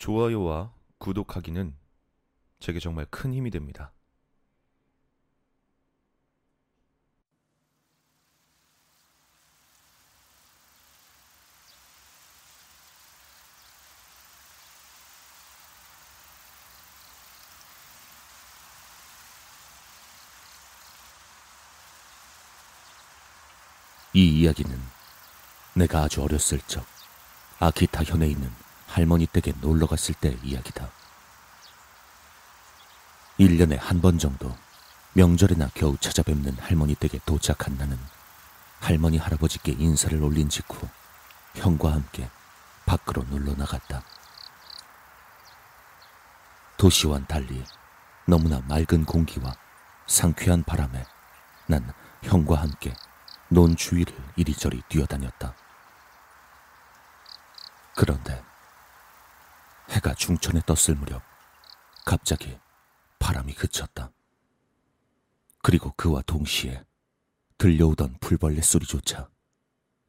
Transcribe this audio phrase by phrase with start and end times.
[0.00, 1.76] 좋아요와 구독하기는
[2.58, 3.92] 제게 정말 큰 힘이 됩니다.
[24.14, 24.80] 이 이야기는
[25.74, 26.84] 내가 아주 어렸을 적
[27.58, 28.50] 아키타 현에 있는
[28.90, 30.88] 할머니 댁에 놀러 갔을 때의 이야기다.
[33.38, 34.54] 1년에 한 번 정도
[35.14, 37.98] 명절에나 겨우 찾아뵙는 할머니 댁에 도착한 나는
[38.80, 40.88] 할머니 할아버지께 인사를 올린 직후
[41.54, 42.28] 형과 함께
[42.86, 44.02] 밖으로 놀러 나갔다.
[46.76, 47.64] 도시와는 달리
[48.26, 49.54] 너무나 맑은 공기와
[50.06, 51.04] 상쾌한 바람에
[51.66, 52.94] 난 형과 함께
[53.48, 55.54] 논 주위를 이리저리 뛰어다녔다.
[57.96, 58.42] 그런데
[59.90, 61.22] 해가 중천에 떴을 무렵
[62.04, 62.58] 갑자기
[63.18, 64.12] 바람이 그쳤다.
[65.62, 66.84] 그리고 그와 동시에
[67.58, 69.28] 들려오던 풀벌레 소리조차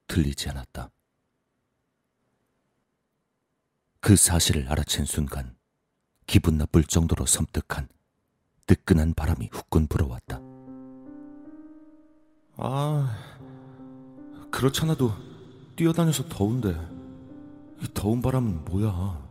[0.08, 0.90] 들리지 않았다.
[4.00, 5.56] 그 사실을 알아챈 순간
[6.26, 7.90] 기분 나쁠 정도로 섬뜩한
[8.66, 10.40] 뜨끈한 바람이 후끈 불어왔다.
[12.58, 13.18] 아,
[14.50, 15.12] 그렇잖아도
[15.76, 16.70] 뛰어다녀서 더운데
[17.82, 19.31] 이 더운 바람은 뭐야?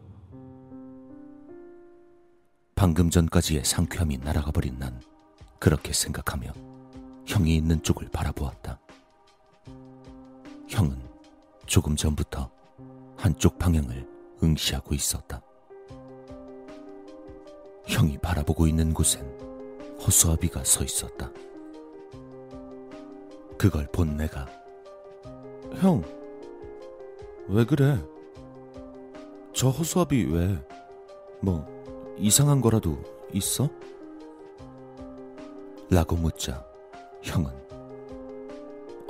[2.90, 5.00] 방금 전까지의 상쾌함이 날아가 버린 난
[5.60, 6.52] 그렇게 생각하며
[7.24, 8.80] 형이 있는 쪽을 바라보았다.
[10.68, 11.00] 형은
[11.66, 12.50] 조금 전부터
[13.16, 14.04] 한쪽 방향을
[14.42, 15.40] 응시하고 있었다.
[17.86, 19.22] 형이 바라보고 있는 곳엔
[20.04, 21.30] 허수아비가 서 있었다.
[23.56, 24.48] 그걸 본 내가
[25.76, 26.02] 형,
[27.46, 28.04] 왜 그래?
[29.54, 30.58] 저 허수아비 왜?
[31.40, 31.79] 뭐
[32.20, 33.68] 이상한 거라도 있어?
[35.88, 36.64] 라고 묻자
[37.22, 37.50] 형은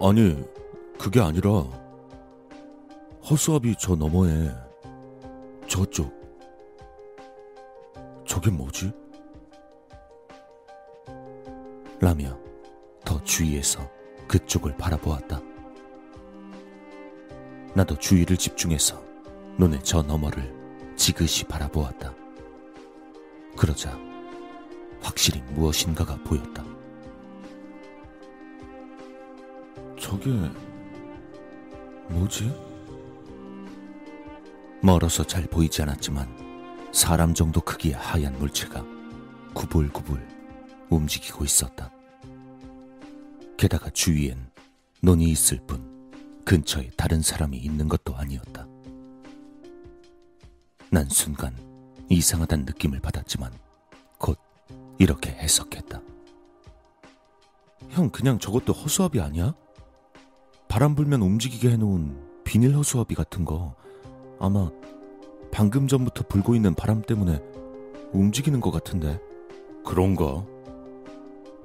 [0.01, 0.43] 아니,
[0.97, 1.65] 그게 아니라
[3.29, 4.51] 허수아비 저 너머에
[5.67, 6.11] 저쪽
[8.27, 8.93] 저게 뭐지?
[12.01, 12.39] 라며
[13.05, 13.91] 더 주위에서
[14.29, 15.41] 그쪽을 바라보았다.
[17.75, 19.03] 나도 주위를 집중해서
[19.59, 22.20] 눈의 저 너머를 지그시 바라보았다.
[23.61, 23.95] 그러자
[25.03, 26.65] 확실히 무엇인가가 보였다.
[30.01, 30.31] 저게
[32.09, 32.51] 뭐지?
[34.83, 38.83] 멀어서 잘 보이지 않았지만 사람 정도 크기의 하얀 물체가
[39.53, 40.27] 구불구불
[40.89, 41.93] 움직이고 있었다.
[43.59, 44.39] 게다가 주위엔
[45.03, 46.11] 논이 있을 뿐
[46.47, 48.67] 근처에 다른 사람이 있는 것도 아니었다.
[50.91, 51.55] 난 순간
[52.11, 53.53] 이상하다는 느낌을 받았지만
[54.19, 54.39] 곧
[54.99, 56.03] 이렇게 해석했다.
[57.91, 59.55] 형, 그냥 저것도 허수아비 아니야?
[60.69, 63.75] 바람 불면 움직이게 해놓은 비닐 허수아비 같은 거.
[64.39, 64.71] 아마
[65.51, 67.41] 방금 전부터 불고 있는 바람 때문에
[68.13, 69.19] 움직이는 것 같은데.
[69.85, 70.45] 그런가?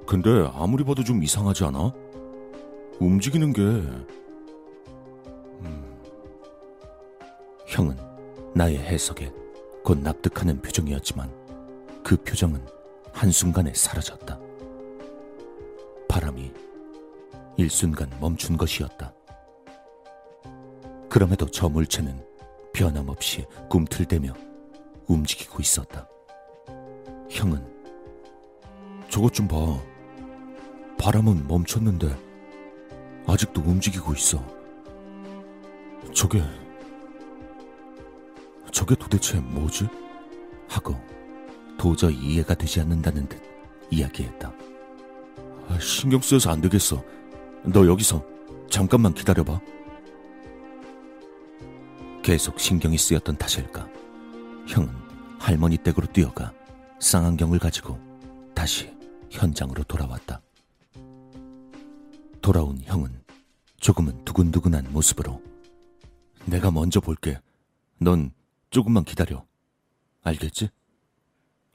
[0.06, 1.92] 근데 아무리 봐도 좀 이상하지 않아?
[3.00, 3.62] 움직이는 게,
[5.60, 6.00] 음,
[7.66, 7.96] 형은
[8.54, 9.32] 나의 해석에
[9.86, 11.30] 곧 납득하는 표정이었지만
[12.02, 12.60] 그 표정은
[13.12, 14.36] 한순간에 사라졌다.
[16.08, 16.52] 바람이
[17.56, 19.14] 일순간 멈춘 것이었다.
[21.08, 22.20] 그럼에도 저 물체는
[22.72, 24.34] 변함없이 꿈틀대며
[25.06, 26.08] 움직이고 있었다.
[27.30, 27.64] 형은
[29.08, 29.56] 저것 좀 봐.
[30.98, 32.08] 바람은 멈췄는데
[33.28, 34.44] 아직도 움직이고 있어.
[36.12, 36.42] 저게
[38.86, 39.88] 저게 도대체 뭐지?
[40.68, 40.94] 하고
[41.76, 43.42] 도저히 이해가 되지 않는다는 듯
[43.90, 44.52] 이야기했다.
[45.68, 47.04] 아, 신경 쓰여서 안 되겠어.
[47.64, 48.24] 너 여기서
[48.70, 49.60] 잠깐만 기다려봐.
[52.22, 53.88] 계속 신경이 쓰였던 탓일까.
[54.68, 54.88] 형은
[55.40, 56.52] 할머니 댁으로 뛰어가
[57.00, 57.98] 쌍안경을 가지고
[58.54, 58.94] 다시
[59.30, 60.40] 현장으로 돌아왔다.
[62.40, 63.10] 돌아온 형은
[63.80, 65.42] 조금은 두근두근한 모습으로
[66.44, 67.40] 내가 먼저 볼게.
[67.98, 68.30] 넌
[68.70, 69.46] 조금만 기다려.
[70.22, 70.70] 알겠지?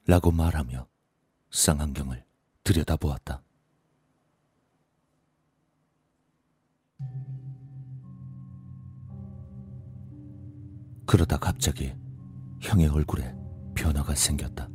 [0.06, 0.88] 라고 말하며
[1.52, 2.26] 쌍안경을
[2.64, 3.42] 들여다보았다.
[11.06, 11.94] 그러다 갑자기
[12.62, 13.36] 형의 얼굴에
[13.76, 14.70] 변화가 생겼다.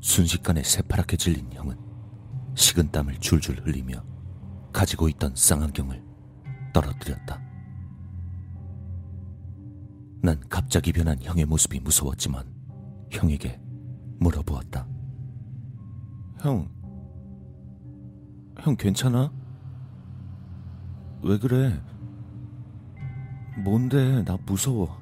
[0.00, 1.78] 순식간에 새파랗게 질린 형은
[2.54, 4.04] 식은 땀을 줄줄 흘리며
[4.72, 6.02] 가지고 있던 쌍안경을
[6.72, 7.41] 떨어뜨렸다.
[10.22, 12.46] 난 갑자기 변한 형의 모습이 무서웠지만
[13.10, 13.60] 형에게
[14.20, 14.86] 물어보았다.
[16.40, 16.70] 형,
[18.60, 19.32] 형 괜찮아?
[21.24, 21.82] 왜 그래?
[23.64, 24.96] 뭔데 나 무서워.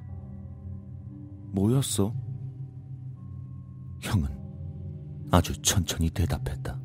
[1.52, 2.14] 뭐였어?
[4.00, 4.26] 형은
[5.30, 6.79] 아주 천천히 대답했다.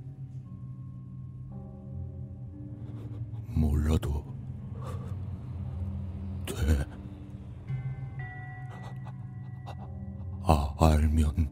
[10.85, 11.49] 알면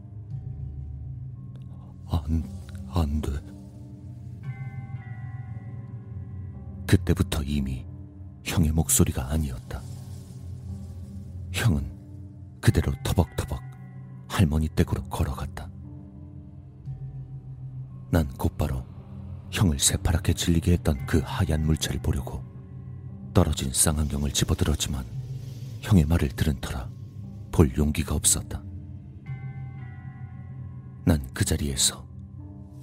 [2.08, 2.44] 안,
[2.90, 3.32] 안 돼.
[6.86, 7.86] 그때부터 이미
[8.44, 9.82] 형의 목소리가 아니었다.
[11.52, 11.92] 형은
[12.62, 13.60] 그대로 터벅터벅
[14.28, 15.70] 할머니 댁으로 걸어갔다.
[18.12, 18.86] 난 곧바로
[19.52, 22.44] 형을 새파랗게 질리게 했던 그 하얀 물체를 보려고
[23.34, 25.04] 떨어진 쌍안경을 집어들었지만
[25.82, 26.88] 형의 말을 들은 터라
[27.52, 28.63] 볼 용기가 없었다.
[31.06, 32.06] 난 그 자리에서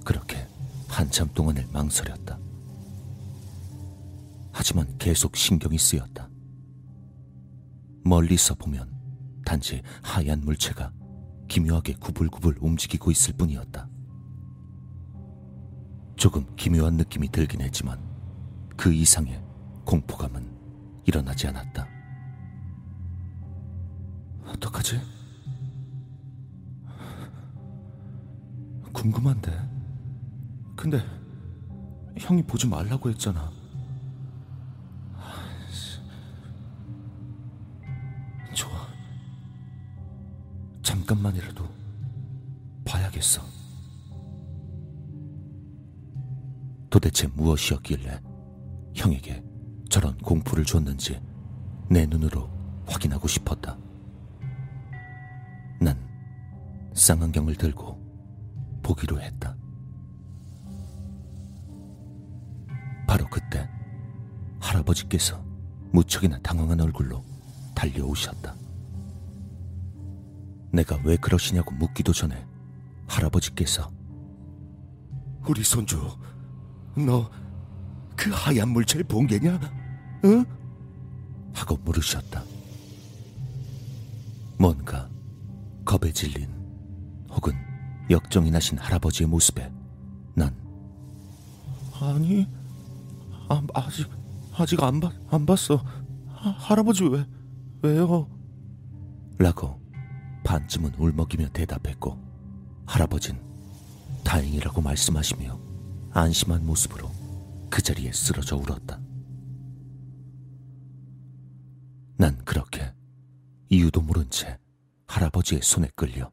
[0.03, 0.45] 그렇게
[0.87, 2.37] 한참 동안을 망설였다.
[4.51, 6.29] 하지만 계속 신경이 쓰였다.
[8.03, 8.91] 멀리서 보면
[9.45, 10.91] 단지 하얀 물체가
[11.47, 13.87] 기묘하게 구불구불 움직이고 있을 뿐이었다.
[16.15, 17.99] 조금 기묘한 느낌이 들긴 했지만
[18.77, 19.41] 그 이상의
[19.85, 20.45] 공포감은
[21.05, 21.87] 일어나지 않았다.
[24.45, 24.99] 어떡하지?
[29.01, 29.51] 궁금한데.
[30.75, 31.01] 근데
[32.19, 33.51] 형이 보지 말라고 했잖아.
[38.53, 38.87] 좋아.
[40.83, 41.67] 잠깐만이라도
[42.85, 43.41] 봐야겠어.
[46.91, 48.21] 도대체 무엇이었길래
[48.93, 49.43] 형에게
[49.89, 51.19] 저런 공포를 줬는지
[51.89, 52.47] 내 눈으로
[52.85, 53.75] 확인하고 싶었다.
[55.79, 55.97] 난
[56.93, 58.10] 쌍안경을 들고
[58.81, 59.55] 보기로 했다.
[63.07, 63.69] 바로 그때
[64.59, 65.43] 할아버지께서
[65.91, 67.23] 무척이나 당황한 얼굴로
[67.75, 68.55] 달려오셨다.
[70.71, 72.45] 내가 왜 그러시냐고 묻기도 전에
[73.07, 73.91] 할아버지께서
[75.47, 75.99] 우리 손주,
[76.95, 77.41] 너
[78.21, 79.59] 그 하얀 물체를 본 게냐?
[80.25, 80.45] 응?
[81.55, 82.43] 하고 물으셨다.
[84.59, 85.09] 뭔가
[85.83, 86.47] 겁에 질린
[87.31, 87.53] 혹은
[88.11, 89.71] 역정이 나신 할아버지의 모습에
[90.35, 90.55] 난
[91.99, 92.47] 아니,
[93.47, 94.09] 아, 아직
[94.53, 95.75] 아직 안, 봤, 안 봤어.
[96.27, 97.25] 하, 할아버지 왜
[97.83, 98.27] 왜요?
[99.37, 99.79] 라고
[100.43, 102.17] 반쯤은 울먹이며 대답했고
[102.85, 103.39] 할아버진
[104.23, 105.59] 다행이라고 말씀하시며
[106.11, 107.09] 안심한 모습으로
[107.69, 108.99] 그 자리에 쓰러져 울었다.
[112.17, 112.93] 난 그렇게
[113.69, 114.59] 이유도 모른 채
[115.07, 116.31] 할아버지의 손에 끌려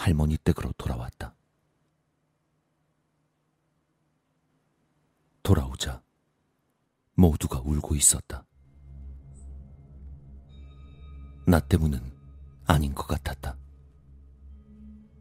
[0.00, 1.34] 할머니 댁으로 돌아왔다.
[5.42, 6.02] 돌아오자
[7.16, 8.46] 모두가 울고 있었다.
[11.46, 12.00] 나 때문은
[12.64, 13.58] 아닌 것 같았다.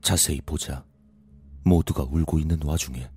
[0.02, 0.86] 자세히 보자
[1.66, 3.12] 모두가 울고 있는 와중에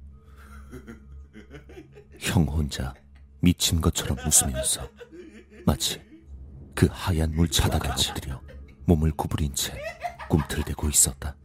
[2.19, 2.93] 형 혼자
[3.39, 4.91] 미친 것처럼 웃으면서
[5.65, 6.03] 마치
[6.75, 8.43] 그 하얀 물 차다가 엎드려
[8.85, 9.81] 몸을 구부린 채
[10.29, 11.37] 꿈틀대고 있었다.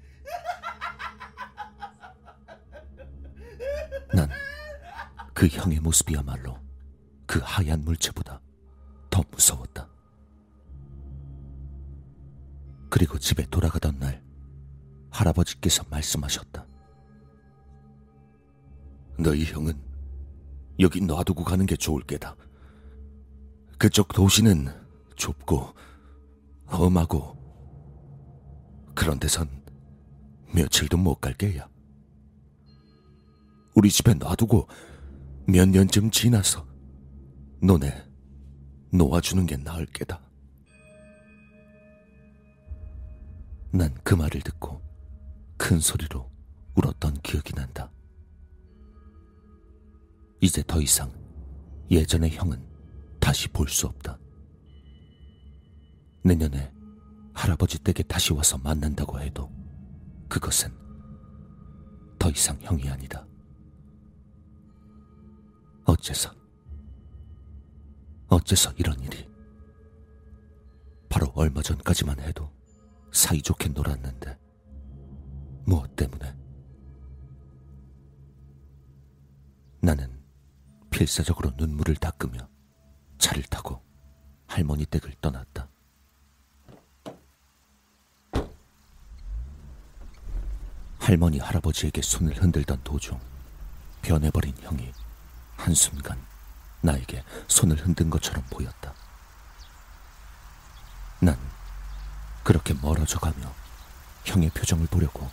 [4.13, 4.29] 난
[5.38, 6.60] 그 형의 모습이야말로
[7.27, 8.41] 그 하얀 물체보다
[9.12, 9.88] 더 무서웠다.
[12.89, 14.24] 그리고 집에 돌아가던 날
[15.12, 16.65] 할아버지께서 말씀하셨다.
[19.20, 19.79] 너희 형은
[20.79, 22.36] 여기 놔두고 가는 게 좋을 게다.
[23.77, 24.70] 그쪽 도시는
[25.17, 25.72] 좁고
[26.65, 27.38] 험하고
[28.96, 29.48] 그런 데선
[30.51, 31.70] 며칠도 못 갈 게야.
[33.75, 34.67] 우리 집에 놔두고
[35.48, 36.66] 몇 년쯤 지나서
[37.62, 38.06] 너네
[38.92, 40.22] 놓아주는 게 나을 게다.
[43.72, 44.82] 난 그 말을 듣고
[45.58, 46.30] 큰 소리로
[46.75, 47.92] 울었던 기억이 난다.
[50.42, 51.12] 이제 더 이상
[51.92, 52.66] 예전의 형은
[53.20, 54.18] 다시 볼 수 없다.
[56.24, 56.72] 내년에
[57.34, 59.50] 할아버지 댁에 다시 와서 만난다고 해도
[60.27, 60.72] 그것은
[62.20, 63.25] 더 이상 형이 아니다.
[65.98, 66.32] 어째서?
[68.27, 69.27] 어째서 이런 일이?
[71.10, 72.51] 바로 얼마 전까지만 해도
[73.12, 74.38] 사이좋게 놀았는데,
[75.66, 76.36] 무엇 때문에?
[79.80, 80.20] 나는
[80.89, 82.48] 필사적으로 눈물을 닦으며
[83.18, 83.82] 차를 타고
[84.48, 85.70] 할머니 댁을 떠났다.
[91.00, 93.18] 할머니 할아버지에게 손을 흔들던 도중
[94.01, 94.92] 변해버린 형이
[95.67, 96.17] 한순간
[96.79, 98.93] 나에게 손을 흔든 것처럼 보였다.
[101.19, 101.38] 난
[102.41, 103.53] 그렇게 멀어져 가며
[104.24, 105.29] 형의 표정을 보려고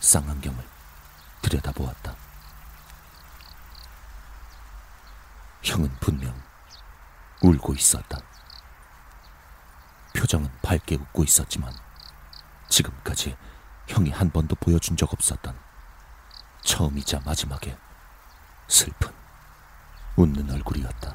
[0.00, 0.62] 쌍안경을
[1.40, 2.14] 들여다보았다.
[5.62, 6.38] 형은 분명
[7.40, 8.18] 울고 있었다.
[10.14, 11.72] 표정은 밝게 웃고 있었지만
[12.68, 13.34] 지금까지
[13.88, 15.58] 형이 한 번도 보여준 적 없었던
[16.64, 17.78] 처음이자 마지막에
[18.68, 19.19] 슬픈
[20.20, 21.14] 웃는 얼굴이었다.